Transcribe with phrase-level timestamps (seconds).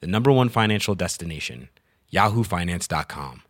[0.00, 1.68] the number one financial destination,
[2.12, 3.42] yahoofinance.com.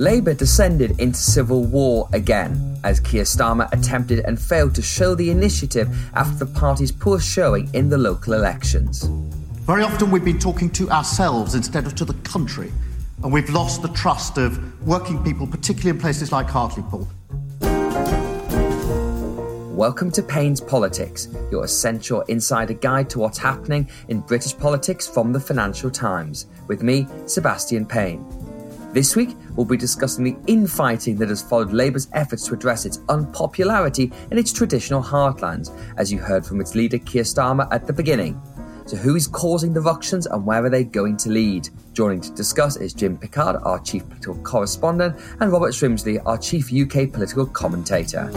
[0.00, 5.30] Labour descended into civil war again as Keir Starmer attempted and failed to show the
[5.30, 9.02] initiative after the party's poor showing in the local elections.
[9.66, 12.72] Very often we've been talking to ourselves instead of to the country,
[13.22, 17.06] and we've lost the trust of working people, particularly in places like Hartlepool.
[19.70, 25.32] Welcome to Payne's Politics, your essential insider guide to what's happening in British politics from
[25.32, 28.26] the Financial Times, with me, Sebastian Payne.
[28.92, 32.98] This week, we'll be discussing the infighting that has followed Labour's efforts to address its
[33.08, 37.92] unpopularity in its traditional heartlands, as you heard from its leader Keir Starmer at the
[37.92, 38.42] beginning.
[38.86, 41.68] So, who is causing the ructions and where are they going to lead?
[41.92, 46.72] Joining to discuss is Jim Pickard, our chief political correspondent, and Robert Shrimsley, our chief
[46.72, 48.28] UK political commentator.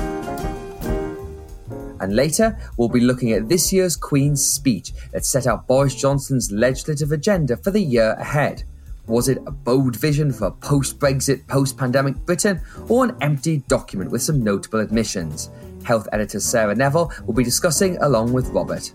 [2.03, 6.51] And later, we'll be looking at this year's Queen's speech that set out Boris Johnson's
[6.51, 8.65] legislative agenda for the year ahead.
[9.07, 14.11] Was it a bold vision for post Brexit, post pandemic Britain, or an empty document
[14.11, 15.49] with some notable admissions?
[15.85, 18.91] Health editor Sarah Neville will be discussing along with Robert.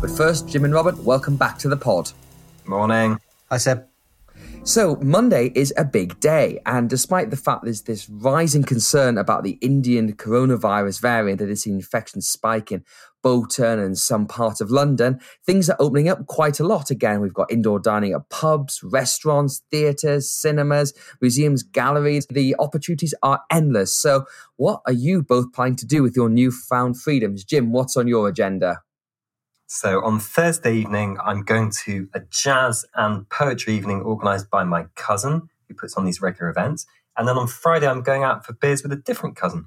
[0.00, 2.10] But first, Jim and Robert, welcome back to the pod.
[2.66, 3.16] Morning.
[3.48, 3.93] Hi, Seb.
[4.66, 9.44] So, Monday is a big day, and despite the fact there's this rising concern about
[9.44, 12.82] the Indian coronavirus variant that is seeing infection spike in
[13.22, 17.20] Bolton and some part of London, things are opening up quite a lot again.
[17.20, 22.26] We've got indoor dining at pubs, restaurants, theatres, cinemas, museums, galleries.
[22.30, 23.94] The opportunities are endless.
[23.94, 24.24] So,
[24.56, 27.44] what are you both planning to do with your newfound freedoms?
[27.44, 28.80] Jim, what's on your agenda?
[29.74, 34.84] So on Thursday evening, I'm going to a jazz and poetry evening organised by my
[34.94, 36.86] cousin, who puts on these regular events.
[37.16, 39.66] And then on Friday, I'm going out for beers with a different cousin.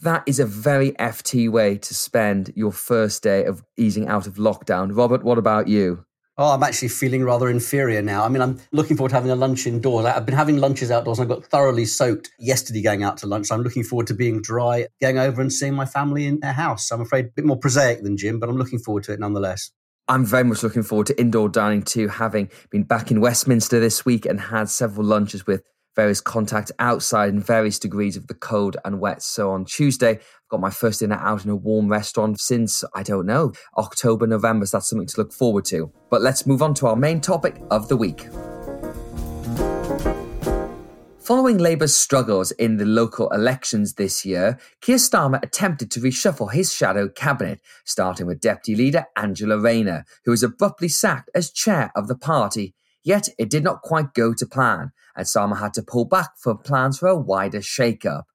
[0.00, 4.36] That is a very FT way to spend your first day of easing out of
[4.36, 4.96] lockdown.
[4.96, 6.04] Robert, what about you?
[6.38, 8.22] Oh, I'm actually feeling rather inferior now.
[8.22, 10.04] I mean, I'm looking forward to having a lunch indoors.
[10.04, 13.46] I've been having lunches outdoors and I got thoroughly soaked yesterday going out to lunch.
[13.46, 16.52] So I'm looking forward to being dry, going over and seeing my family in their
[16.52, 16.90] house.
[16.90, 19.70] I'm afraid a bit more prosaic than Jim, but I'm looking forward to it nonetheless.
[20.08, 24.04] I'm very much looking forward to indoor dining too, having been back in Westminster this
[24.04, 25.62] week and had several lunches with
[25.96, 29.22] various contacts outside in various degrees of the cold and wet.
[29.22, 33.26] So on Tuesday, got my first dinner out in a warm restaurant since, I don't
[33.26, 34.66] know, October, November.
[34.66, 35.92] So that's something to look forward to.
[36.10, 38.28] But let's move on to our main topic of the week.
[41.18, 46.72] Following Labour's struggles in the local elections this year, Keir Starmer attempted to reshuffle his
[46.72, 52.06] shadow cabinet, starting with Deputy Leader Angela Rayner, who was abruptly sacked as chair of
[52.06, 52.76] the party.
[53.02, 56.56] Yet it did not quite go to plan, and Starmer had to pull back for
[56.56, 58.26] plans for a wider shake-up.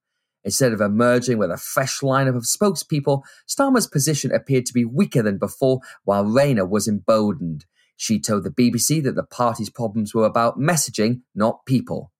[0.44, 5.22] Instead of emerging with a fresh lineup of spokespeople, Starmer's position appeared to be weaker
[5.22, 7.64] than before, while Rayner was emboldened.
[7.96, 12.10] She told the BBC that the party's problems were about messaging, not people.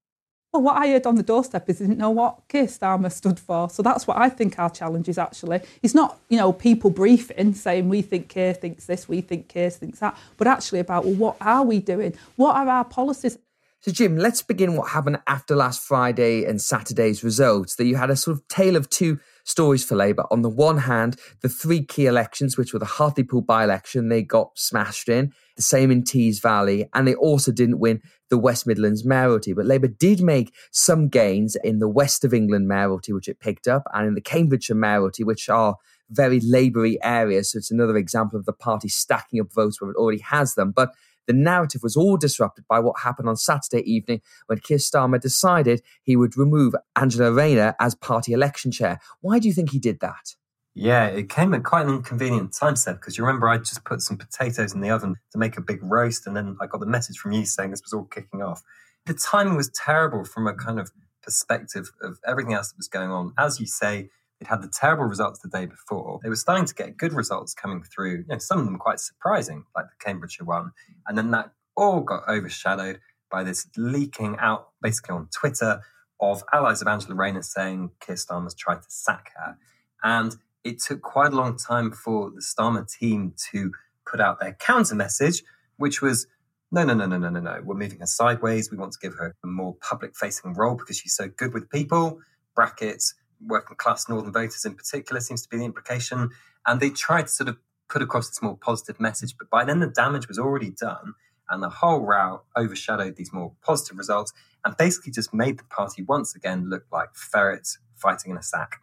[0.52, 3.70] Well, what I heard on the doorstep is didn't know what Keir Starmer stood for.
[3.70, 5.60] So that's what I think our challenge is actually.
[5.82, 9.70] It's not, you know, people briefing saying we think Keir thinks this, we think Keir
[9.70, 12.14] thinks that, but actually about, well, what are we doing?
[12.36, 13.38] What are our policies?
[13.84, 17.75] So, Jim, let's begin what happened after last Friday and Saturday's results.
[17.75, 20.22] That you had a sort of tale of two stories for Labour.
[20.31, 24.22] On the one hand, the three key elections, which were the Hartlepool by election, they
[24.22, 28.00] got smashed in, the same in Tees Valley, and they also didn't win
[28.31, 29.53] the West Midlands mayoralty.
[29.53, 33.66] But Labour did make some gains in the West of England mayoralty, which it picked
[33.66, 35.75] up, and in the Cambridgeshire mayoralty, which are
[36.09, 37.50] very Laboury areas.
[37.50, 40.70] So it's another example of the party stacking up votes where it already has them.
[40.70, 40.93] But
[41.26, 45.82] the narrative was all disrupted by what happened on Saturday evening when Keir Starmer decided
[46.02, 48.98] he would remove Angela Rayner as party election chair.
[49.20, 50.34] Why do you think he did that?
[50.74, 54.00] Yeah, it came at quite an inconvenient time, Seb, because you remember I just put
[54.00, 56.86] some potatoes in the oven to make a big roast, and then I got the
[56.86, 58.62] message from you saying this was all kicking off.
[59.04, 60.90] The timing was terrible from a kind of
[61.22, 63.34] perspective of everything else that was going on.
[63.38, 64.08] As you say,
[64.42, 66.18] it had the terrible results the day before.
[66.20, 68.98] They were starting to get good results coming through, you know, some of them quite
[68.98, 70.72] surprising, like the Cambridgeshire one.
[71.06, 72.98] And then that all got overshadowed
[73.30, 75.80] by this leaking out, basically on Twitter,
[76.20, 79.56] of allies of Angela Rayner saying Keir Starmer's tried to sack her.
[80.02, 80.34] And
[80.64, 83.70] it took quite a long time for the Starmer team to
[84.04, 85.44] put out their counter message,
[85.76, 86.26] which was
[86.72, 87.60] no, no, no, no, no, no, no.
[87.62, 88.72] We're moving her sideways.
[88.72, 91.70] We want to give her a more public facing role because she's so good with
[91.70, 92.18] people.
[92.56, 93.14] Brackets,
[93.46, 96.30] working class northern voters in particular seems to be the implication.
[96.66, 97.56] And they tried to sort of
[97.88, 99.36] put across this more positive message.
[99.38, 101.14] But by then, the damage was already done.
[101.50, 104.32] And the whole row overshadowed these more positive results
[104.64, 108.80] and basically just made the party once again look like ferrets fighting in a sack.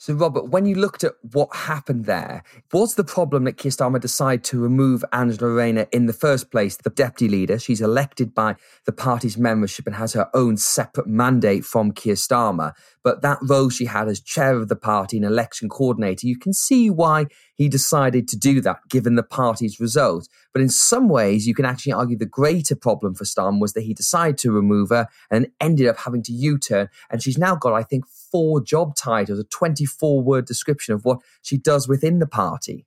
[0.00, 4.00] So, Robert, when you looked at what happened there, what's the problem that Keir Starmer
[4.00, 7.58] decided to remove Angela Rayner in the first place, the deputy leader?
[7.58, 8.54] She's elected by
[8.84, 12.74] the party's membership and has her own separate mandate from Keir Starmer.
[13.08, 16.52] But that role she had as chair of the party and election coordinator, you can
[16.52, 17.24] see why
[17.54, 20.28] he decided to do that given the party's result.
[20.52, 23.84] But in some ways, you can actually argue the greater problem for Starmer was that
[23.84, 26.90] he decided to remove her and ended up having to U turn.
[27.10, 31.20] And she's now got, I think, four job titles, a 24 word description of what
[31.40, 32.84] she does within the party.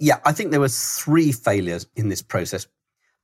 [0.00, 2.66] Yeah, I think there were three failures in this process.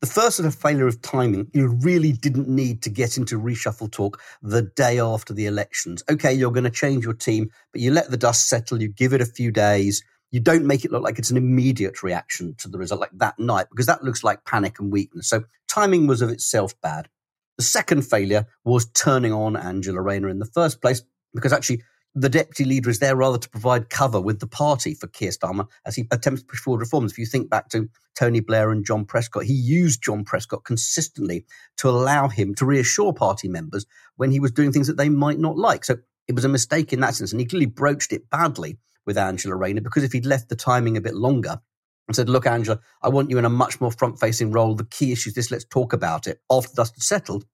[0.01, 3.91] The first sort of failure of timing, you really didn't need to get into reshuffle
[3.91, 6.05] talk the day after the elections.
[6.09, 9.13] Okay, you're going to change your team, but you let the dust settle, you give
[9.13, 12.69] it a few days, you don't make it look like it's an immediate reaction to
[12.69, 15.29] the result like that night, because that looks like panic and weakness.
[15.29, 17.09] So timing was of itself bad.
[17.57, 21.03] The second failure was turning on Angela Rayner in the first place,
[21.35, 21.83] because actually
[22.15, 25.67] the deputy leader is there rather to provide cover with the party for Keir Starmer
[25.87, 27.13] as he attempts to push forward reforms.
[27.13, 31.45] If you think back to Tony Blair and John Prescott, he used John Prescott consistently
[31.77, 35.39] to allow him to reassure party members when he was doing things that they might
[35.39, 35.85] not like.
[35.85, 35.97] So
[36.27, 37.33] it was a mistake in that sense.
[37.33, 40.97] And he clearly broached it badly with Angela Rayner because if he'd left the timing
[40.97, 41.61] a bit longer
[42.09, 44.75] and said, Look, Angela, I want you in a much more front facing role.
[44.75, 47.45] The key issue is this, let's talk about it after dust had settled.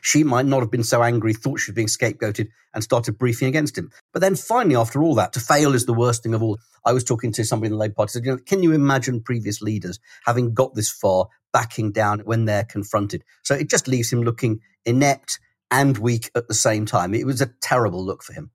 [0.00, 3.48] She might not have been so angry, thought she was being scapegoated, and started briefing
[3.48, 3.90] against him.
[4.12, 6.58] But then finally, after all that, to fail is the worst thing of all.
[6.84, 9.22] I was talking to somebody in the Labour Party, said, you know, can you imagine
[9.22, 13.24] previous leaders having got this far, backing down when they're confronted?
[13.42, 15.38] So it just leaves him looking inept
[15.70, 17.14] and weak at the same time.
[17.14, 18.50] It was a terrible look for him.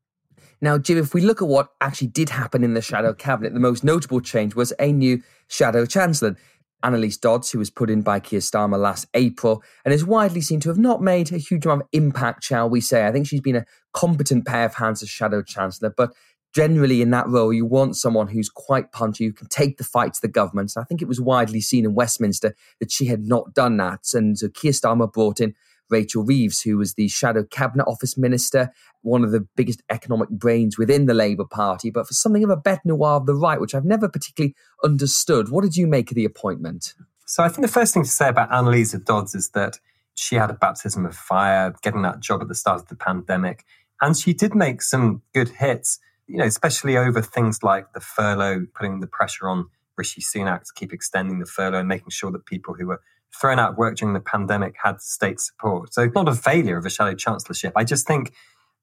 [0.62, 3.60] Now, Jim, if we look at what actually did happen in the shadow cabinet, the
[3.62, 6.36] most notable change was a new shadow chancellor.
[6.84, 10.60] Anneliese Dodds, who was put in by Keir Starmer last April and is widely seen
[10.62, 13.06] to have not made a huge amount of impact, shall we say.
[13.06, 16.14] I think she's been a competent pair of hands as Shadow Chancellor, but
[16.54, 20.14] generally in that role, you want someone who's quite punchy, who can take the fight
[20.14, 20.74] to the government.
[20.78, 24.02] I think it was widely seen in Westminster that she had not done that.
[24.14, 25.56] And so Keir Starmer brought in
[25.90, 28.72] Rachel Reeves, who was the shadow cabinet office minister,
[29.02, 32.58] one of the biggest economic brains within the Labour Party, but for something of a
[32.58, 35.50] bête noire of the right, which I've never particularly understood.
[35.50, 36.94] What did you make of the appointment?
[37.26, 39.80] So I think the first thing to say about Anneliese Dodds is that
[40.16, 43.66] she had a baptism of fire getting that job at the start of the pandemic.
[44.02, 48.66] And she did make some good hits, you know, especially over things like the furlough,
[48.74, 52.46] putting the pressure on Rishi Sunak to keep extending the furlough and making sure that
[52.46, 53.02] people who were
[53.34, 55.94] thrown out of work during the pandemic had state support.
[55.94, 57.74] So not a failure of a shadow chancellorship.
[57.76, 58.34] I just think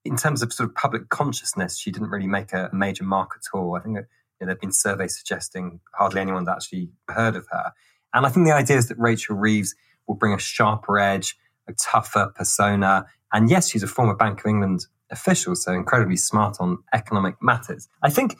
[0.05, 3.57] in terms of sort of public consciousness, she didn't really make a major mark at
[3.57, 3.75] all.
[3.75, 4.05] I think that
[4.39, 7.73] you know, there have been surveys suggesting hardly anyone's actually heard of her.
[8.13, 9.75] And I think the idea is that Rachel Reeves
[10.07, 13.05] will bring a sharper edge, a tougher persona.
[13.33, 17.87] And yes, she's a former Bank of England official, so incredibly smart on economic matters.
[18.01, 18.37] I think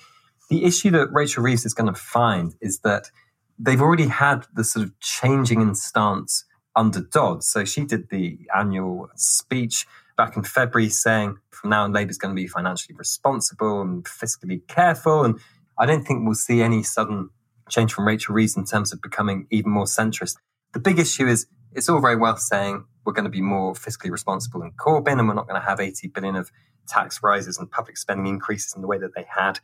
[0.50, 3.12] the issue that Rachel Reeves is going to find is that
[3.60, 7.48] they've already had the sort of changing in stance under Dodds.
[7.48, 12.36] So she did the annual speech back in February saying from now on Labour's going
[12.36, 15.24] to be financially responsible and fiscally careful.
[15.24, 15.40] And
[15.78, 17.30] I don't think we'll see any sudden
[17.70, 20.36] change from Rachel Reeves in terms of becoming even more centrist.
[20.74, 24.12] The big issue is it's all very well saying we're going to be more fiscally
[24.12, 26.52] responsible than Corbyn and we're not going to have 80 billion of
[26.88, 29.60] tax rises and public spending increases in the way that they had.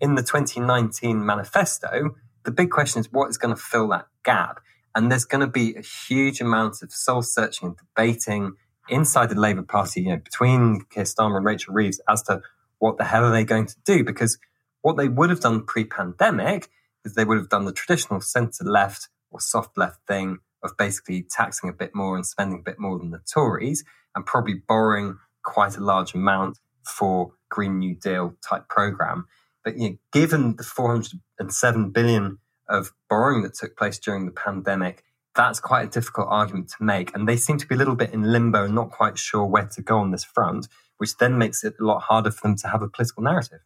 [0.00, 4.60] In the 2019 manifesto, the big question is what is going to fill that gap?
[4.94, 8.54] And there's going to be a huge amount of soul searching and debating
[8.88, 12.42] inside the Labour Party, you know, between Keir Starmer and Rachel Reeves as to
[12.78, 14.02] what the hell are they going to do?
[14.02, 14.38] Because
[14.82, 16.68] what they would have done pre-pandemic
[17.04, 21.22] is they would have done the traditional centre left or soft left thing of basically
[21.22, 25.18] taxing a bit more and spending a bit more than the Tories and probably borrowing
[25.42, 29.26] quite a large amount for Green New Deal type program.
[29.64, 32.38] But you know, given the 407 billion
[32.68, 37.14] of borrowing that took place during the pandemic, that's quite a difficult argument to make.
[37.14, 39.66] And they seem to be a little bit in limbo and not quite sure where
[39.66, 42.68] to go on this front, which then makes it a lot harder for them to
[42.68, 43.60] have a political narrative.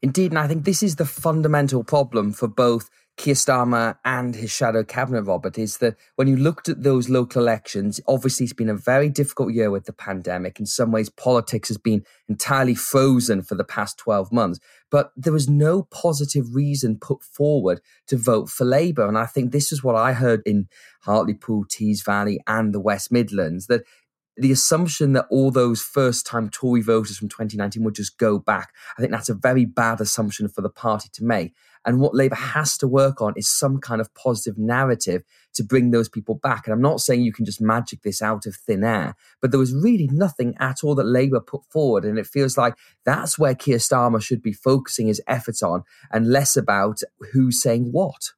[0.00, 2.88] Indeed, and I think this is the fundamental problem for both
[3.18, 7.42] Keir Starmer and his shadow cabinet, Robert, is that when you looked at those local
[7.42, 10.60] elections, obviously it's been a very difficult year with the pandemic.
[10.60, 14.60] In some ways, politics has been entirely frozen for the past 12 months.
[14.88, 19.08] But there was no positive reason put forward to vote for Labour.
[19.08, 20.68] And I think this is what I heard in
[21.00, 23.82] Hartlepool, Tees Valley, and the West Midlands that
[24.38, 28.72] the assumption that all those first time Tory voters from 2019 would just go back,
[28.96, 31.54] I think that's a very bad assumption for the party to make.
[31.88, 35.22] And what Labour has to work on is some kind of positive narrative
[35.54, 36.66] to bring those people back.
[36.66, 39.58] And I'm not saying you can just magic this out of thin air, but there
[39.58, 42.04] was really nothing at all that Labour put forward.
[42.04, 42.74] And it feels like
[43.06, 47.00] that's where Keir Starmer should be focusing his efforts on and less about
[47.32, 48.32] who's saying what.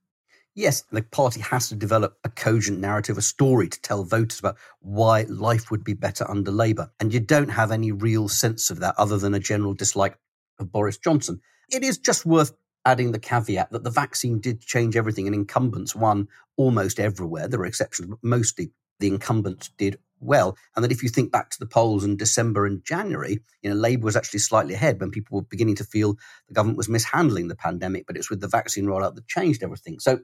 [0.54, 4.58] Yes, the party has to develop a cogent narrative, a story to tell voters about
[4.78, 6.92] why life would be better under Labour.
[7.00, 10.16] And you don't have any real sense of that other than a general dislike
[10.60, 11.40] of Boris Johnson.
[11.68, 12.52] It is just worth
[12.84, 17.48] adding the caveat that the vaccine did change everything and incumbents won almost everywhere.
[17.48, 20.56] There were exceptions, but mostly the incumbents did well.
[20.76, 23.76] And that if you think back to the polls in December and January, you know,
[23.76, 26.16] Labour was actually slightly ahead when people were beginning to feel
[26.48, 29.98] the government was mishandling the pandemic, but it's with the vaccine rollout that changed everything.
[29.98, 30.20] So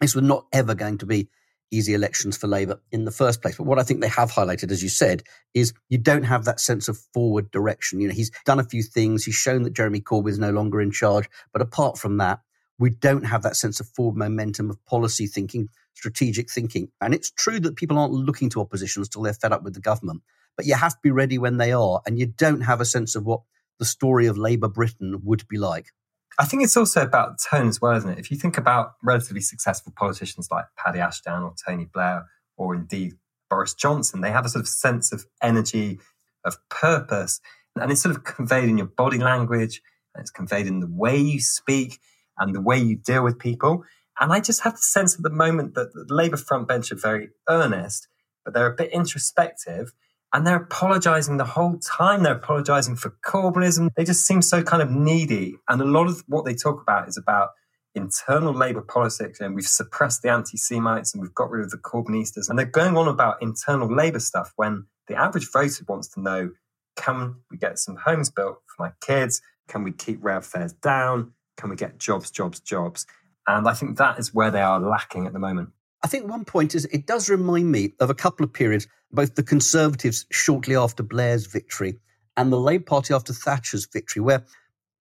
[0.00, 1.28] this was not ever going to be
[1.70, 3.56] easy elections for Labour in the first place.
[3.56, 5.22] But what I think they have highlighted, as you said,
[5.54, 8.00] is you don't have that sense of forward direction.
[8.00, 9.24] You know, he's done a few things.
[9.24, 11.28] He's shown that Jeremy Corbyn is no longer in charge.
[11.52, 12.40] But apart from that,
[12.78, 16.88] we don't have that sense of forward momentum of policy thinking, strategic thinking.
[17.00, 19.80] And it's true that people aren't looking to oppositions till they're fed up with the
[19.80, 20.22] government.
[20.56, 22.02] But you have to be ready when they are.
[22.06, 23.40] And you don't have a sense of what
[23.78, 25.92] the story of Labour Britain would be like.
[26.38, 28.18] I think it's also about tone as well, isn't it?
[28.18, 32.26] If you think about relatively successful politicians like Paddy Ashdown or Tony Blair,
[32.56, 33.14] or indeed
[33.48, 35.98] Boris Johnson, they have a sort of sense of energy,
[36.44, 37.40] of purpose,
[37.74, 39.80] and it's sort of conveyed in your body language,
[40.14, 42.00] and it's conveyed in the way you speak
[42.38, 43.84] and the way you deal with people.
[44.20, 46.96] And I just have the sense at the moment that the Labour front bench are
[46.96, 48.08] very earnest,
[48.44, 49.92] but they're a bit introspective
[50.36, 52.22] and they're apologizing the whole time.
[52.22, 53.88] They're apologizing for Corbynism.
[53.96, 55.54] They just seem so kind of needy.
[55.66, 57.52] And a lot of what they talk about is about
[57.94, 59.40] internal Labour politics.
[59.40, 62.50] And we've suppressed the anti Semites and we've got rid of the Corbynistas.
[62.50, 66.50] And they're going on about internal Labour stuff when the average voter wants to know
[66.96, 69.40] can we get some homes built for my kids?
[69.68, 71.32] Can we keep rail fares down?
[71.56, 73.06] Can we get jobs, jobs, jobs?
[73.48, 75.70] And I think that is where they are lacking at the moment.
[76.06, 79.34] I think one point is it does remind me of a couple of periods, both
[79.34, 81.98] the Conservatives shortly after Blair's victory
[82.36, 84.44] and the Labour Party after Thatcher's victory, where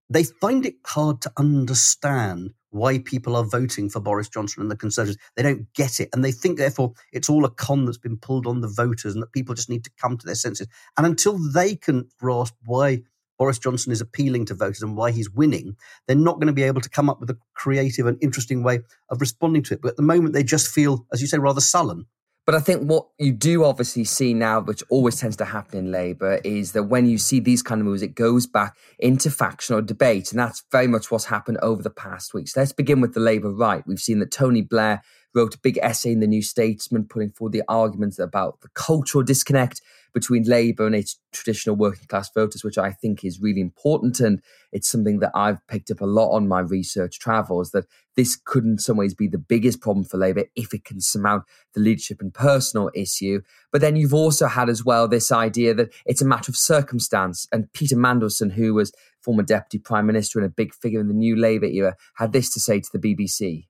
[0.10, 4.76] they find it hard to understand why people are voting for Boris Johnson and the
[4.76, 5.20] Conservatives.
[5.36, 6.10] They don't get it.
[6.12, 9.22] And they think, therefore, it's all a con that's been pulled on the voters and
[9.22, 10.68] that people just need to come to their senses.
[10.98, 13.04] And until they can grasp why
[13.38, 15.75] Boris Johnson is appealing to voters and why he's winning,
[16.08, 18.80] they're not going to be able to come up with a creative and interesting way
[19.10, 19.82] of responding to it.
[19.82, 22.06] But at the moment, they just feel, as you say, rather sullen.
[22.46, 25.92] But I think what you do obviously see now, which always tends to happen in
[25.92, 29.82] Labour, is that when you see these kind of moves, it goes back into factional
[29.82, 30.32] debate.
[30.32, 32.56] And that's very much what's happened over the past weeks.
[32.56, 33.84] Let's begin with the Labour right.
[33.88, 35.01] We've seen that Tony Blair
[35.36, 39.24] wrote a big essay in the New Statesman putting forward the arguments about the cultural
[39.24, 39.82] disconnect
[40.15, 44.22] between Labour and its traditional working class voters, which I think is really important.
[44.22, 48.38] And it's something that I've picked up a lot on my research travels that this
[48.44, 51.82] could in some ways be the biggest problem for Labour if it can surmount the
[51.82, 53.42] leadership and personal issue.
[53.74, 57.46] But then you've also had as well this idea that it's a matter of circumstance.
[57.51, 61.13] And Peter Mandelson, who was former deputy prime minister and a big figure in the
[61.13, 63.65] new Labour era, had this to say to the BBC.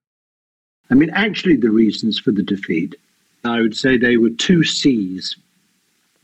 [0.90, 2.96] I mean, actually, the reasons for the defeat,
[3.44, 5.36] I would say they were two C's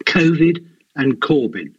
[0.06, 0.66] COVID
[0.96, 1.74] and Corbyn.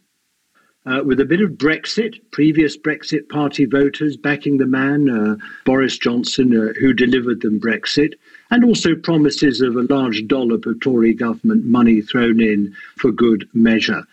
[0.85, 5.97] Uh, with a bit of Brexit, previous Brexit Party voters backing the man, uh, Boris
[5.97, 8.15] Johnson, uh, who delivered them Brexit,
[8.51, 13.47] and also promises of a large dollop of Tory government money thrown in for good
[13.53, 14.03] measure.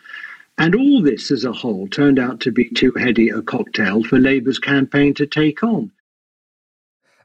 [0.58, 4.20] And all this as a whole turned out to be too heady a cocktail for
[4.20, 5.90] Labour's campaign to take on.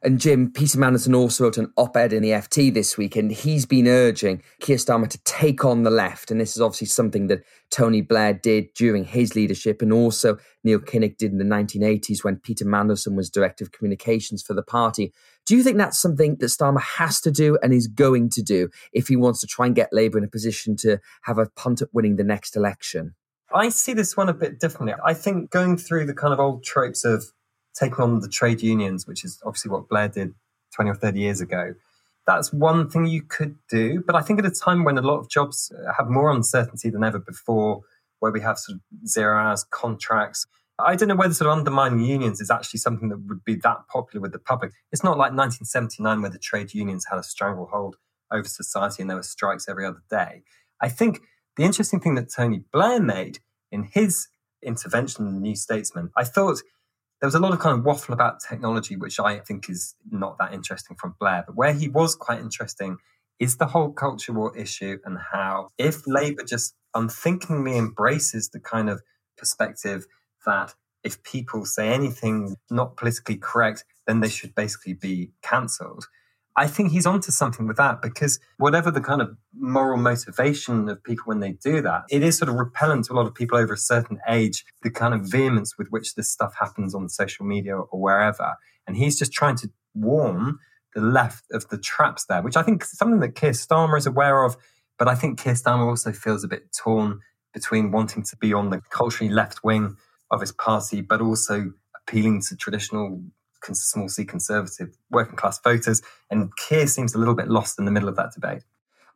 [0.06, 3.32] And Jim, Peter Mandelson also wrote an op ed in the FT this week, and
[3.32, 6.30] he's been urging Keir Starmer to take on the left.
[6.30, 10.78] And this is obviously something that Tony Blair did during his leadership, and also Neil
[10.78, 15.12] Kinnock did in the 1980s when Peter Mandelson was director of communications for the party.
[15.48, 18.70] Do you think that's something that Starmer has to do and is going to do
[18.94, 21.82] if he wants to try and get Labour in a position to have a punt
[21.82, 23.16] at winning the next election?
[23.52, 24.94] I see this one a bit differently.
[25.04, 27.32] I think going through the kind of old tropes of
[27.77, 30.34] taking on the trade unions, which is obviously what Blair did
[30.74, 31.74] 20 or 30 years ago.
[32.25, 34.01] That's one thing you could do.
[34.05, 36.89] But I think at a time when a lot of jobs uh, have more uncertainty
[36.89, 37.82] than ever before,
[38.20, 40.48] where we have sort of zero hours contracts,
[40.79, 43.88] I don't know whether sort of undermining unions is actually something that would be that
[43.88, 44.72] popular with the public.
[44.91, 47.96] It's not like 1979 where the trade unions had a stranglehold
[48.32, 50.44] over society and there were strikes every other day.
[50.82, 51.22] I think
[51.55, 53.39] the interesting thing that Tony Blair made
[53.72, 54.27] in his
[54.62, 56.62] intervention in the New Statesman, I thought
[57.25, 60.38] there was a lot of kind of waffle about technology, which I think is not
[60.38, 61.44] that interesting from Blair.
[61.48, 62.98] But where he was quite interesting
[63.39, 68.91] is the whole culture war issue and how if Labour just unthinkingly embraces the kind
[68.91, 69.01] of
[69.39, 70.05] perspective
[70.46, 76.05] that if people say anything not politically correct, then they should basically be cancelled.
[76.58, 81.04] I think he's onto something with that because whatever the kind of moral motivation of
[81.04, 83.58] people when they do that, it is sort of repellent to a lot of people
[83.58, 87.46] over a certain age, the kind of vehemence with which this stuff happens on social
[87.46, 88.54] media or wherever.
[88.88, 90.60] And he's just trying to warn
[90.94, 94.08] the left of the traps there, which I think is something that Keir Starmer is
[94.08, 94.56] aware of.
[94.98, 97.20] But I think Keir Starmer also feels a bit torn
[97.54, 99.98] between wanting to be on the culturally left wing
[100.32, 101.74] of his party, but also
[102.08, 103.22] appealing to traditional
[103.74, 106.01] small c conservative working class voters.
[106.29, 108.63] And Keir seems a little bit lost in the middle of that debate.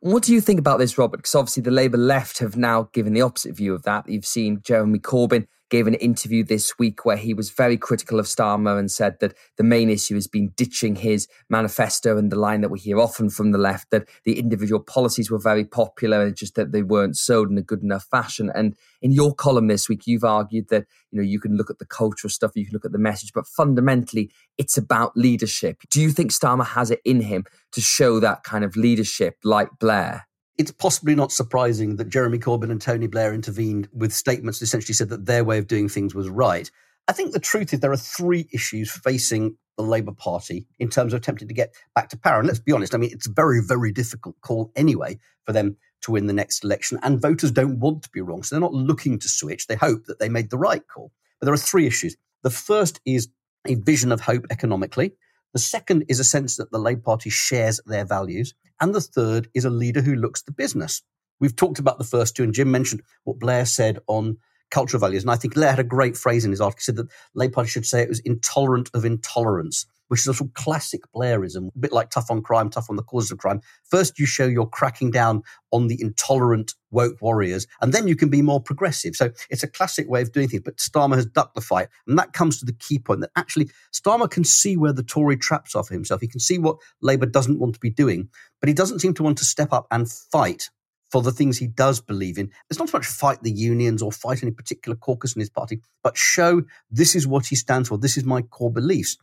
[0.00, 1.18] What do you think about this, Robert?
[1.18, 4.08] Because obviously the Labour left have now given the opposite view of that.
[4.08, 8.26] You've seen Jeremy Corbyn gave an interview this week where he was very critical of
[8.26, 12.60] Starmer and said that the main issue has been ditching his manifesto and the line
[12.60, 16.36] that we hear often from the left that the individual policies were very popular and
[16.36, 18.50] just that they weren't sold in a good enough fashion.
[18.54, 21.78] And in your column this week, you've argued that you know you can look at
[21.78, 25.78] the cultural stuff, you can look at the message, but fundamentally it's about leadership.
[25.88, 29.70] Do you think Starmer has it in him to show that kind of leadership like
[29.78, 30.26] Blair?
[30.58, 34.94] It's possibly not surprising that Jeremy Corbyn and Tony Blair intervened with statements that essentially
[34.94, 36.70] said that their way of doing things was right.
[37.08, 41.12] I think the truth is there are three issues facing the Labour Party in terms
[41.12, 42.38] of attempting to get back to power.
[42.38, 45.76] And let's be honest, I mean, it's a very, very difficult call anyway for them
[46.02, 46.98] to win the next election.
[47.02, 48.42] And voters don't want to be wrong.
[48.42, 49.66] So they're not looking to switch.
[49.66, 51.12] They hope that they made the right call.
[51.38, 52.16] But there are three issues.
[52.42, 53.28] The first is
[53.66, 55.12] a vision of hope economically.
[55.52, 58.54] The second is a sense that the Labour Party shares their values.
[58.80, 61.02] And the third is a leader who looks the business.
[61.38, 64.36] We've talked about the first two, and Jim mentioned what Blair said on
[64.70, 65.22] cultural values.
[65.22, 66.80] And I think Blair had a great phrase in his article.
[66.80, 70.34] He said that Labour Party should say it was intolerant of intolerance which is a
[70.34, 73.38] sort of classic Blairism, a bit like tough on crime, tough on the causes of
[73.38, 73.60] crime.
[73.88, 78.28] First, you show you're cracking down on the intolerant woke warriors, and then you can
[78.28, 79.14] be more progressive.
[79.14, 80.64] So it's a classic way of doing things.
[80.64, 83.70] But Starmer has ducked the fight, and that comes to the key point that actually
[83.94, 86.20] Starmer can see where the Tory traps are for himself.
[86.20, 88.30] He can see what Labour doesn't want to be doing,
[88.60, 90.70] but he doesn't seem to want to step up and fight
[91.10, 92.50] for the things he does believe in.
[92.68, 95.80] It's not so much fight the unions or fight any particular caucus in his party,
[96.02, 97.98] but show this is what he stands for.
[97.98, 99.16] This is my core beliefs.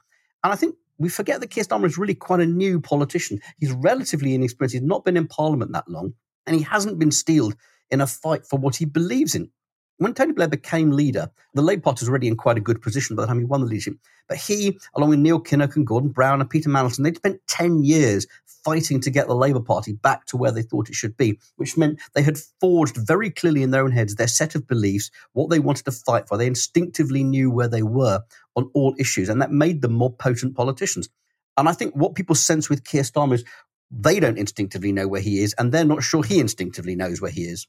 [0.44, 3.40] And I think we forget that Keir Starmer is really quite a new politician.
[3.60, 4.74] He's relatively inexperienced.
[4.74, 6.14] He's not been in Parliament that long,
[6.46, 7.56] and he hasn't been steeled
[7.90, 9.50] in a fight for what he believes in.
[10.00, 13.16] When Tony Blair became leader, the Labour Party was already in quite a good position
[13.16, 13.96] by the time he won the leadership.
[14.30, 17.84] But he, along with Neil Kinnock and Gordon Brown and Peter Mandelson, they'd spent 10
[17.84, 18.28] years
[18.64, 21.78] fighting to get the Labour Party back to where they thought it should be, which
[21.78, 25.50] meant they had forged very clearly in their own heads their set of beliefs, what
[25.50, 26.38] they wanted to fight for.
[26.38, 28.22] They instinctively knew where they were
[28.56, 31.10] on all issues, and that made them more potent politicians.
[31.56, 33.46] And I think what people sense with Keir Starmer is
[33.90, 37.32] they don't instinctively know where he is, and they're not sure he instinctively knows where
[37.32, 37.68] he is.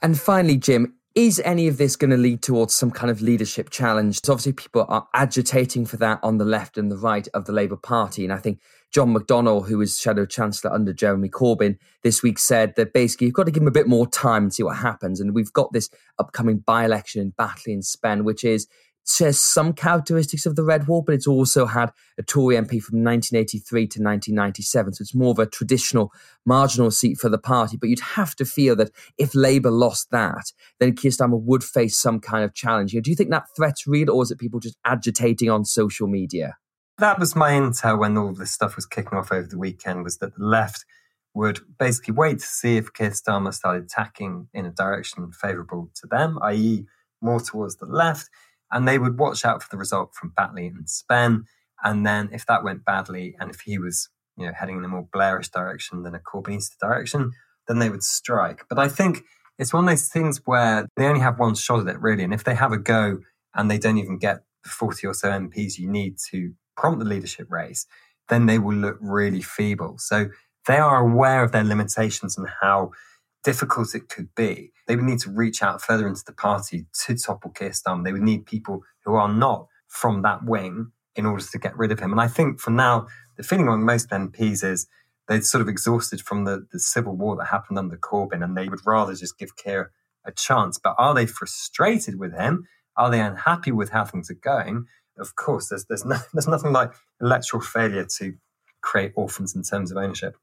[0.00, 3.70] And finally, Jim, is any of this going to lead towards some kind of leadership
[3.70, 4.20] challenge?
[4.24, 7.52] So obviously, people are agitating for that on the left and the right of the
[7.52, 8.24] Labour Party.
[8.24, 8.60] And I think
[8.92, 13.34] John McDonnell, who was Shadow Chancellor under Jeremy Corbyn, this week said that basically you've
[13.34, 15.20] got to give him a bit more time and see what happens.
[15.20, 18.66] And we've got this upcoming by election in Batley and Spen, which is
[19.06, 23.02] shares some characteristics of the Red Wall, but it's also had a Tory MP from
[23.02, 24.94] 1983 to 1997.
[24.94, 26.12] So it's more of a traditional
[26.46, 27.76] marginal seat for the party.
[27.76, 31.98] But you'd have to feel that if Labour lost that, then Keir Starmer would face
[31.98, 32.92] some kind of challenge.
[32.92, 36.56] Do you think that threat's real, or is it people just agitating on social media?
[36.98, 40.18] That was my intel when all this stuff was kicking off over the weekend, was
[40.18, 40.84] that the left
[41.34, 46.06] would basically wait to see if Keir Starmer started tacking in a direction favourable to
[46.06, 46.86] them, i.e.,
[47.22, 48.28] more towards the left
[48.72, 51.44] and they would watch out for the result from Batley and Spen.
[51.84, 54.88] And then if that went badly, and if he was you know heading in a
[54.88, 57.32] more Blairish direction than a Corbynista direction,
[57.68, 58.64] then they would strike.
[58.68, 59.22] But I think
[59.58, 62.24] it's one of those things where they only have one shot at it, really.
[62.24, 63.18] And if they have a go
[63.54, 67.04] and they don't even get the 40 or so MPs you need to prompt the
[67.04, 67.86] leadership race,
[68.28, 69.96] then they will look really feeble.
[69.98, 70.28] So
[70.66, 72.92] they are aware of their limitations and how
[73.44, 77.16] difficult it could be, they would need to reach out further into the party to
[77.16, 78.04] topple Keir Starmer.
[78.04, 81.92] They would need people who are not from that wing in order to get rid
[81.92, 82.12] of him.
[82.12, 84.86] And I think for now, the feeling among most MPs is
[85.28, 88.68] they're sort of exhausted from the, the civil war that happened under Corbyn and they
[88.68, 89.92] would rather just give Keir
[90.24, 90.78] a chance.
[90.82, 92.66] But are they frustrated with him?
[92.96, 94.86] Are they unhappy with how things are going?
[95.18, 98.34] Of course, there's there's, no, there's nothing like electoral failure to
[98.82, 100.36] create orphans in terms of ownership.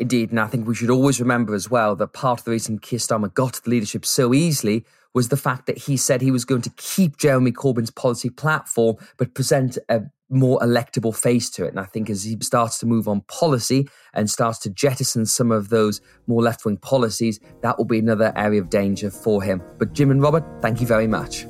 [0.00, 2.78] Indeed, and I think we should always remember as well that part of the reason
[2.78, 6.46] Keir Starmer got the leadership so easily was the fact that he said he was
[6.46, 11.68] going to keep Jeremy Corbyn's policy platform, but present a more electable face to it.
[11.68, 15.52] And I think as he starts to move on policy and starts to jettison some
[15.52, 19.60] of those more left wing policies, that will be another area of danger for him.
[19.78, 21.44] But Jim and Robert, thank you very much.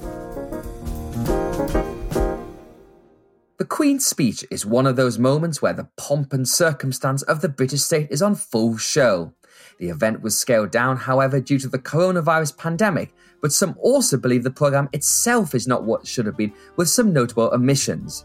[3.61, 7.49] The Queen's speech is one of those moments where the pomp and circumstance of the
[7.51, 9.35] British state is on full show.
[9.79, 14.45] The event was scaled down, however, due to the coronavirus pandemic, but some also believe
[14.45, 18.25] the programme itself is not what should have been, with some notable omissions.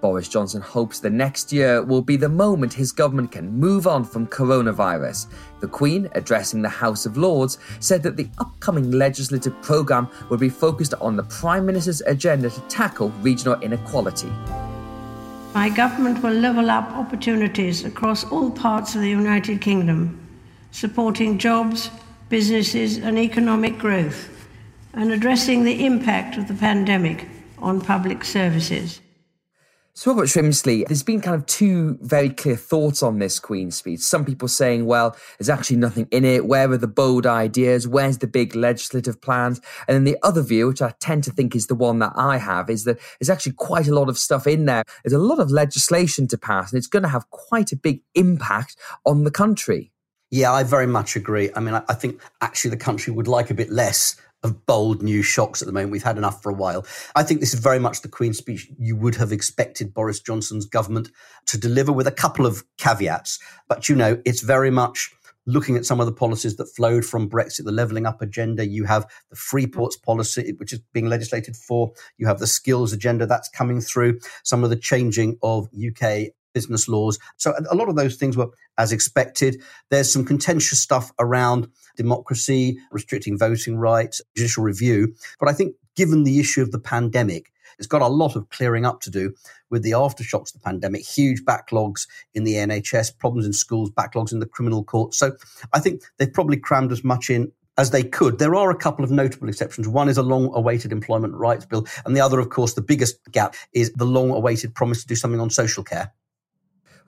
[0.00, 4.02] Boris Johnson hopes the next year will be the moment his government can move on
[4.02, 5.28] from coronavirus.
[5.60, 10.48] The Queen, addressing the House of Lords, said that the upcoming legislative programme will be
[10.48, 14.32] focused on the Prime Minister's agenda to tackle regional inequality.
[15.54, 20.18] My government will level up opportunities across all parts of the United Kingdom,
[20.70, 21.90] supporting jobs,
[22.30, 24.48] businesses, and economic growth,
[24.94, 29.01] and addressing the impact of the pandemic on public services.
[29.94, 34.00] So, Robert Shrimsley, there's been kind of two very clear thoughts on this Queen's speech.
[34.00, 36.46] Some people saying, well, there's actually nothing in it.
[36.46, 37.86] Where are the bold ideas?
[37.86, 39.60] Where's the big legislative plans?
[39.86, 42.38] And then the other view, which I tend to think is the one that I
[42.38, 44.82] have, is that there's actually quite a lot of stuff in there.
[45.04, 48.00] There's a lot of legislation to pass, and it's going to have quite a big
[48.14, 49.92] impact on the country.
[50.30, 51.50] Yeah, I very much agree.
[51.54, 55.22] I mean, I, think actually the country would like a bit less of bold new
[55.22, 55.92] shocks at the moment.
[55.92, 56.84] We've had enough for a while.
[57.14, 60.66] I think this is very much the Queen's speech you would have expected Boris Johnson's
[60.66, 61.10] government
[61.46, 63.38] to deliver with a couple of caveats.
[63.68, 65.12] But, you know, it's very much
[65.46, 68.66] looking at some of the policies that flowed from Brexit, the levelling up agenda.
[68.66, 71.92] You have the free ports policy, which is being legislated for.
[72.16, 74.20] You have the skills agenda that's coming through.
[74.44, 77.18] Some of the changing of UK business laws.
[77.36, 79.62] So a lot of those things were as expected.
[79.90, 85.14] There's some contentious stuff around democracy, restricting voting rights, judicial review.
[85.38, 88.84] But I think given the issue of the pandemic, it's got a lot of clearing
[88.84, 89.34] up to do
[89.70, 94.32] with the aftershocks of the pandemic, huge backlogs in the NHS, problems in schools, backlogs
[94.32, 95.14] in the criminal court.
[95.14, 95.32] So
[95.72, 98.38] I think they've probably crammed as much in as they could.
[98.38, 99.88] There are a couple of notable exceptions.
[99.88, 101.86] One is a long awaited employment rights bill.
[102.04, 105.16] And the other, of course, the biggest gap is the long awaited promise to do
[105.16, 106.12] something on social care.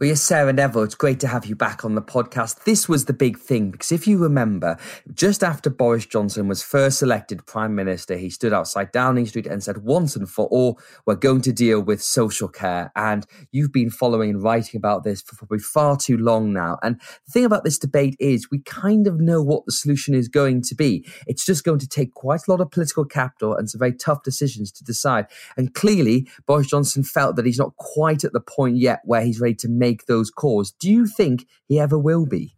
[0.01, 2.65] Well, yes, Sarah Neville, it's great to have you back on the podcast.
[2.65, 4.77] This was the big thing because if you remember,
[5.13, 9.63] just after Boris Johnson was first elected Prime Minister, he stood outside Downing Street and
[9.63, 12.91] said, once and for all, we're going to deal with social care.
[12.97, 16.77] And you've been following and writing about this for probably far too long now.
[16.83, 20.27] And the thing about this debate is we kind of know what the solution is
[20.27, 21.07] going to be.
[21.29, 24.25] It's just going to take quite a lot of political capital and some very tough
[24.25, 25.27] decisions to decide.
[25.57, 29.39] And clearly, Boris Johnson felt that he's not quite at the point yet where he's
[29.39, 30.73] ready to make those calls.
[30.73, 32.57] Do you think he ever will be?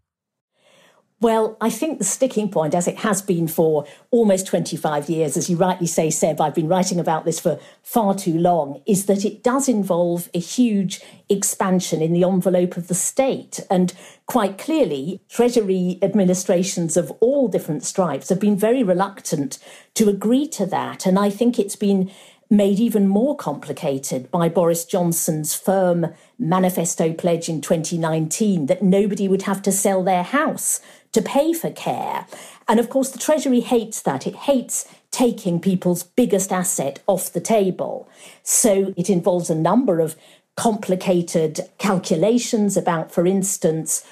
[1.19, 5.49] Well, I think the sticking point, as it has been for almost 25 years, as
[5.49, 9.25] you rightly say, Seb, I've been writing about this for far too long, is that
[9.25, 13.61] it does involve a huge expansion in the envelope of the state.
[13.71, 13.95] And
[14.27, 19.59] quite clearly, Treasury administrations of all different stripes have been very reluctant
[19.95, 21.07] to agree to that.
[21.07, 22.11] And I think it's been
[22.49, 29.43] made even more complicated by Boris Johnson's firm manifesto pledge in 2019 that nobody would
[29.43, 30.81] have to sell their house
[31.13, 32.27] to pay for care.
[32.69, 34.27] And of course, the Treasury hates that.
[34.27, 38.09] It hates taking people's biggest asset off the table.
[38.43, 40.17] So it involves a number of
[40.57, 44.07] complicated calculations about, for instance,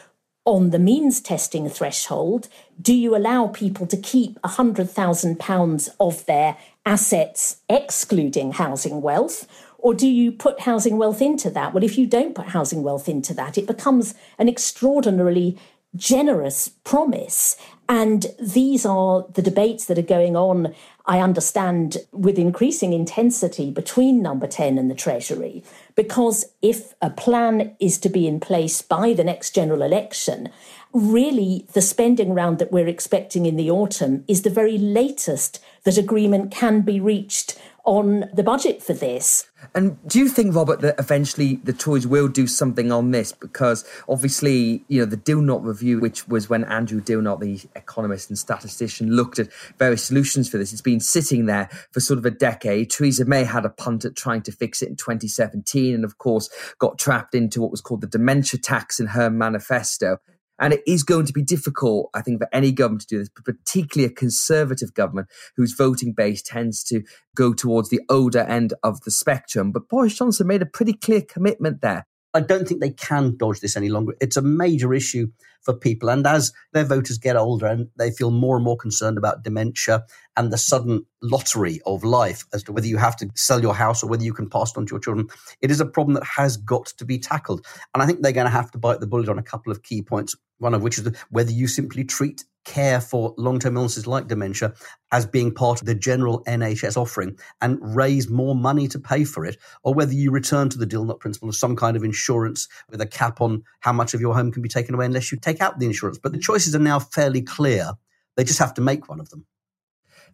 [0.44, 2.48] on the means testing threshold,
[2.80, 9.46] do you allow people to keep £100,000 of their assets excluding housing wealth?
[9.78, 11.74] Or do you put housing wealth into that?
[11.74, 15.58] Well, if you don't put housing wealth into that, it becomes an extraordinarily
[15.96, 17.56] generous promise.
[17.88, 20.74] And these are the debates that are going on,
[21.06, 25.62] I understand, with increasing intensity between Number 10 and the Treasury.
[25.94, 30.48] Because if a plan is to be in place by the next general election,
[30.94, 35.98] really the spending round that we're expecting in the autumn is the very latest that
[35.98, 39.46] agreement can be reached on the budget for this.
[39.74, 43.32] And do you think, Robert, that eventually the Tories will do something on this?
[43.32, 48.38] Because obviously, you know, the Dilnot review, which was when Andrew Dilnot, the economist and
[48.38, 52.30] statistician, looked at various solutions for this, it's been sitting there for sort of a
[52.30, 52.90] decade.
[52.90, 56.48] Theresa May had a punt at trying to fix it in 2017 and, of course,
[56.78, 60.18] got trapped into what was called the dementia tax in her manifesto.
[60.58, 63.28] And it is going to be difficult, I think, for any government to do this,
[63.28, 67.02] but particularly a conservative government whose voting base tends to
[67.34, 69.72] go towards the older end of the spectrum.
[69.72, 72.06] But Boris Johnson made a pretty clear commitment there.
[72.34, 74.14] I don't think they can dodge this any longer.
[74.20, 75.28] It's a major issue
[75.62, 76.10] for people.
[76.10, 80.04] And as their voters get older and they feel more and more concerned about dementia
[80.36, 84.02] and the sudden lottery of life as to whether you have to sell your house
[84.02, 85.28] or whether you can pass it on to your children,
[85.62, 87.64] it is a problem that has got to be tackled.
[87.94, 89.82] And I think they're going to have to bite the bullet on a couple of
[89.82, 94.06] key points, one of which is whether you simply treat care for long term illnesses
[94.06, 94.74] like dementia
[95.12, 99.44] as being part of the general NHS offering and raise more money to pay for
[99.44, 103.00] it, or whether you return to the Dilnot principle of some kind of insurance with
[103.00, 105.60] a cap on how much of your home can be taken away unless you take
[105.60, 106.18] out the insurance.
[106.18, 107.92] But the choices are now fairly clear.
[108.36, 109.46] They just have to make one of them.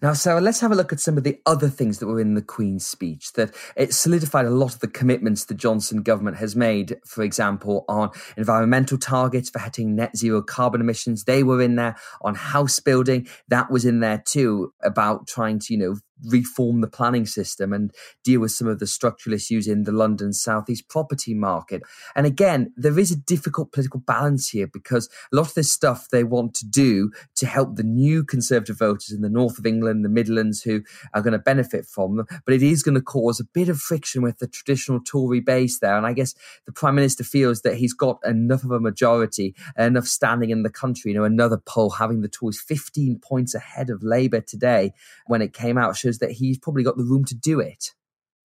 [0.03, 2.33] Now, Sarah, let's have a look at some of the other things that were in
[2.33, 6.57] the Queen's speech that it solidified a lot of the commitments the Johnson government has
[6.57, 11.25] made, for example, on environmental targets for hitting net zero carbon emissions.
[11.25, 13.29] They were in there on house building.
[13.49, 17.93] That was in there too about trying to, you know, reform the planning system and
[18.25, 21.83] deal with some of the structural issues in the London southeast property market.
[22.15, 26.09] And again, there is a difficult political balance here because a lot of this stuff
[26.09, 30.05] they want to do to help the new Conservative voters in the north of England,
[30.05, 30.83] the Midlands, who
[31.15, 32.27] are going to benefit from them.
[32.45, 35.79] But it is going to cause a bit of friction with the traditional Tory base
[35.79, 35.97] there.
[35.97, 36.35] And I guess
[36.67, 40.71] the Prime Minister feels that he's got enough of a majority, enough standing in the
[40.71, 41.13] country.
[41.13, 44.93] You know, another poll having the Tories 15 points ahead of Labour today
[45.27, 47.93] when it came out that he's probably got the room to do it.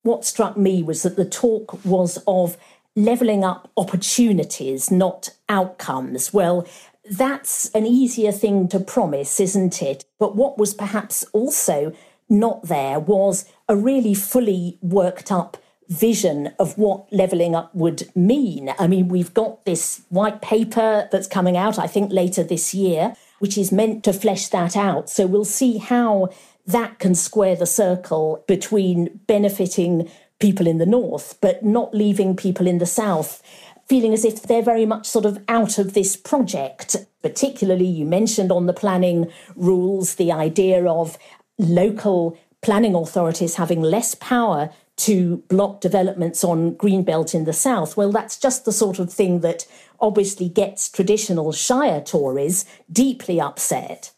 [0.04, 2.58] What struck me was that the talk was of
[2.95, 6.34] levelling up opportunities, not outcomes.
[6.34, 6.67] Well,
[7.10, 10.06] that's an easier thing to promise, isn't it?
[10.19, 11.93] But what was perhaps also
[12.30, 18.73] not there was a really fully worked up vision of what levelling up would mean.
[18.80, 23.15] I mean, we've got this white paper that's coming out, I think, later this year,
[23.39, 25.10] which is meant to flesh that out.
[25.10, 26.30] So we'll see how
[26.67, 32.67] that can square the circle between benefiting people in the north, but not leaving people
[32.67, 33.41] in the south
[33.88, 36.95] feeling as if they're very much sort of out of this project.
[37.21, 41.17] Particularly, you mentioned on the planning rules the idea of
[41.58, 47.95] local planning authorities having less power to block developments on Greenbelt in the south.
[47.97, 49.67] Well, that's just the sort of thing that
[49.99, 54.12] obviously gets traditional Shire Tories deeply upset.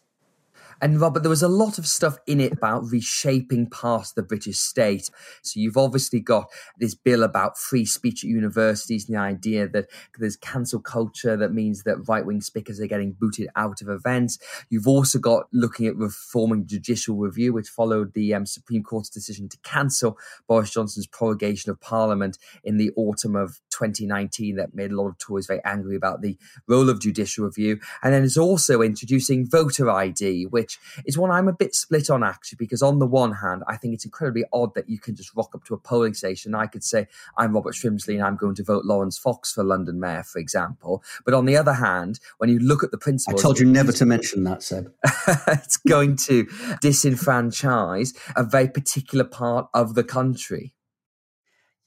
[0.80, 4.58] And Robert, there was a lot of stuff in it about reshaping past the British
[4.58, 5.10] state.
[5.42, 9.86] So you've obviously got this bill about free speech at universities and the idea that
[10.18, 14.38] there's cancel culture that means that right wing speakers are getting booted out of events.
[14.70, 19.48] You've also got looking at reforming judicial review, which followed the um, Supreme Court's decision
[19.48, 24.96] to cancel Boris Johnson's prorogation of Parliament in the autumn of 2019 that made a
[24.96, 26.36] lot of Tories very angry about the
[26.66, 27.78] role of judicial review.
[28.02, 32.22] And then it's also introducing voter ID, which is one I'm a bit split on
[32.22, 35.34] actually, because on the one hand, I think it's incredibly odd that you can just
[35.36, 36.54] rock up to a polling station.
[36.54, 40.00] I could say, I'm Robert Shrimsley and I'm going to vote Laurence Fox for London
[40.00, 41.02] Mayor, for example.
[41.24, 43.40] But on the other hand, when you look at the principles.
[43.40, 44.92] I told you never to mention that, Seb.
[45.48, 46.44] it's going to
[46.82, 50.74] disenfranchise a very particular part of the country.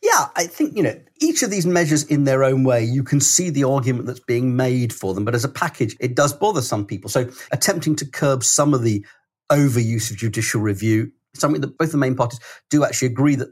[0.01, 3.19] Yeah, I think, you know, each of these measures in their own way, you can
[3.19, 5.25] see the argument that's being made for them.
[5.25, 7.09] But as a package, it does bother some people.
[7.09, 9.05] So attempting to curb some of the
[9.51, 13.49] overuse of judicial review, something that both the main parties do actually agree that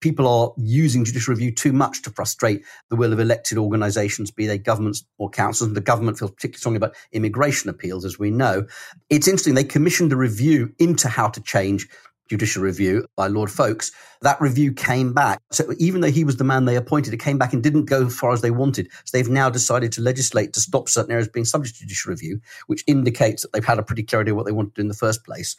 [0.00, 4.48] people are using judicial review too much to frustrate the will of elected organisations, be
[4.48, 5.68] they governments or councils.
[5.68, 8.66] And the government feels particularly strongly about immigration appeals, as we know.
[9.08, 11.88] It's interesting, they commissioned a review into how to change
[12.32, 13.92] judicial review by Lord Faulks,
[14.22, 15.38] that review came back.
[15.50, 18.06] So even though he was the man they appointed, it came back and didn't go
[18.06, 18.88] as far as they wanted.
[19.04, 22.40] So they've now decided to legislate to stop certain areas being subject to judicial review,
[22.68, 24.88] which indicates that they've had a pretty clear idea what they want to do in
[24.88, 25.56] the first place.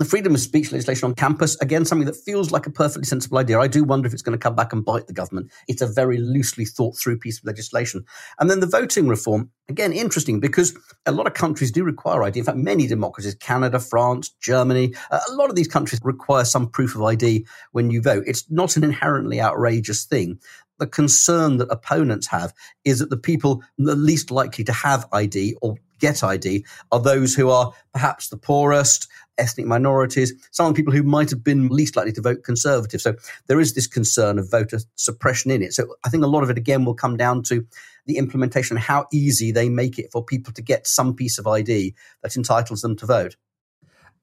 [0.00, 3.38] The freedom of speech legislation on campus, again, something that feels like a perfectly sensible
[3.38, 3.60] idea.
[3.60, 5.52] I do wonder if it's going to come back and bite the government.
[5.68, 8.04] It's a very loosely thought through piece of legislation.
[8.40, 10.76] And then the voting reform, again, interesting because
[11.06, 12.40] a lot of countries do require ID.
[12.40, 16.68] In fact, many democracies, Canada, France, Germany, uh, a lot of these countries require some
[16.68, 18.24] proof of ID when you vote.
[18.26, 20.40] It's not an inherently outrageous thing
[20.78, 22.52] the concern that opponents have
[22.84, 27.34] is that the people the least likely to have ID or get ID are those
[27.34, 31.68] who are perhaps the poorest, ethnic minorities, some of the people who might have been
[31.68, 33.00] least likely to vote Conservative.
[33.00, 33.14] So
[33.46, 35.72] there is this concern of voter suppression in it.
[35.72, 37.66] So I think a lot of it, again, will come down to
[38.06, 41.94] the implementation how easy they make it for people to get some piece of ID
[42.22, 43.36] that entitles them to vote.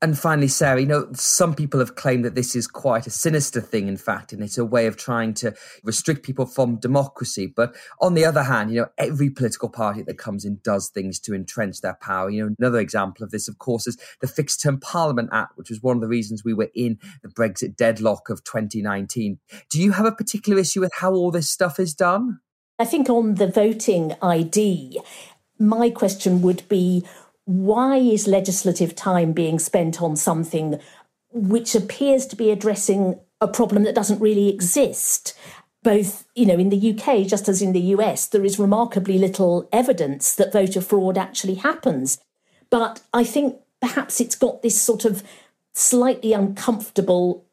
[0.04, 3.62] And finally, Sarah, you know, some people have claimed that this is quite a sinister
[3.62, 7.46] thing, in fact, and it's a way of trying to restrict people from democracy.
[7.46, 11.20] But on the other hand, you know, every political party that comes in does things
[11.20, 12.32] to entrench their power.
[12.32, 15.70] You know, another example of this, of course, is the Fixed Term Parliament Act, which
[15.70, 19.38] was one of the reasons we were in the Brexit deadlock of 2019.
[19.70, 22.40] Do you have a particular issue with how all this stuff is done?
[22.80, 25.00] I think on the voting ID,
[25.60, 27.06] my question would be
[27.46, 30.80] why is legislative time being spent on something
[31.34, 35.38] which appears to be addressing a problem that doesn't really exist?
[35.84, 39.68] Both, you know, in the UK, just as in the US, there is remarkably little
[39.72, 42.20] evidence that voter fraud actually happens.
[42.70, 45.24] But I think perhaps it's got this sort of
[45.74, 47.46] slightly uncomfortable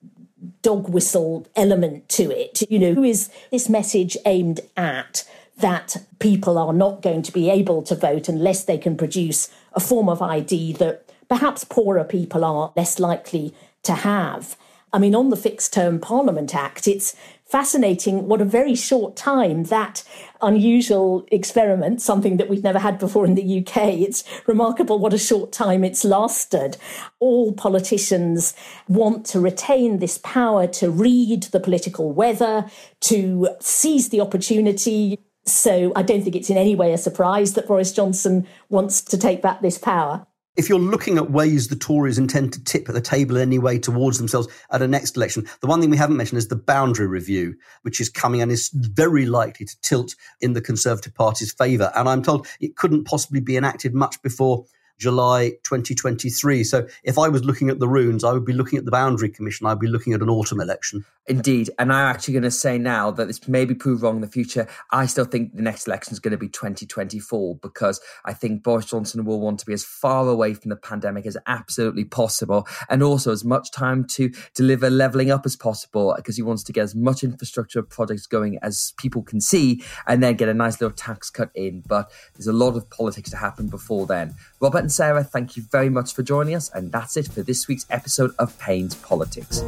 [0.63, 2.63] dog whistle element to it.
[2.71, 5.25] You know, who is this message aimed at?
[5.59, 9.81] That people are not going to be able to vote unless they can produce a
[9.81, 14.57] form of ID that perhaps poorer people are less likely to have.
[14.93, 19.65] I mean, on the Fixed Term Parliament Act, it's fascinating what a very short time
[19.65, 20.03] that
[20.43, 25.19] unusual experiment, something that we've never had before in the UK, it's remarkable what a
[25.19, 26.77] short time it's lasted.
[27.21, 28.55] All politicians
[28.87, 35.93] want to retain this power to read the political weather, to seize the opportunity so
[35.97, 39.43] I don't think it's in any way a surprise that Boris Johnson wants to take
[39.43, 40.27] back this power.
[40.57, 43.61] If you're looking at ways the Tories intend to tip at the table in any
[43.61, 46.57] way towards themselves at a next election, the one thing we haven't mentioned is the
[46.57, 51.53] boundary review, which is coming and is very likely to tilt in the Conservative Party's
[51.53, 51.93] favour.
[51.95, 54.65] And I'm told it couldn't possibly be enacted much before
[54.99, 56.65] July 2023.
[56.65, 59.29] So if I was looking at the runes, I would be looking at the Boundary
[59.29, 59.67] Commission.
[59.67, 61.05] I'd be looking at an autumn election.
[61.29, 61.71] Indeed.
[61.79, 64.29] And I'm actually going to say now that this may be proved wrong in the
[64.29, 64.67] future.
[64.91, 68.87] I still think the next election is going to be 2024 because I think Boris
[68.87, 73.03] Johnson will want to be as far away from the pandemic as absolutely possible and
[73.03, 76.83] also as much time to deliver levelling up as possible because he wants to get
[76.83, 80.97] as much infrastructure projects going as people can see and then get a nice little
[80.97, 81.83] tax cut in.
[81.87, 84.35] But there's a lot of politics to happen before then.
[84.61, 86.71] Robert and Sarah, thank you very much for joining us.
[86.71, 89.59] And that's it for this week's episode of Payne's Politics.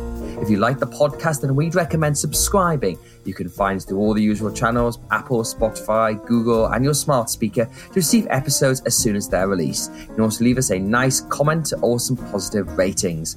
[0.41, 2.99] If you like the podcast, then we'd recommend subscribing.
[3.27, 7.29] You can find us through all the usual channels Apple, Spotify, Google, and your smart
[7.29, 9.93] speaker to receive episodes as soon as they're released.
[9.95, 13.35] You can also leave us a nice comment or some positive ratings.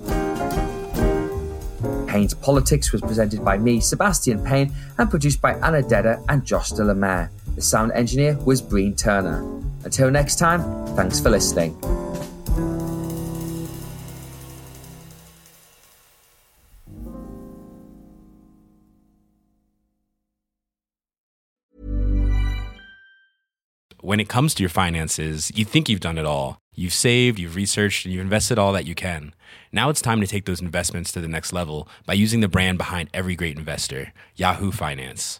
[2.08, 6.69] Payne's Politics was presented by me, Sebastian Payne, and produced by Anna Dedder and Josh
[6.69, 7.30] de la Mare.
[7.56, 9.42] The sound engineer was Breen Turner.
[9.84, 10.62] Until next time,
[10.96, 11.78] thanks for listening.
[24.02, 26.60] When it comes to your finances, you think you've done it all.
[26.76, 29.34] You've saved, you've researched, and you've invested all that you can.
[29.72, 32.78] Now it's time to take those investments to the next level by using the brand
[32.78, 35.39] behind every great investor, Yahoo Finance.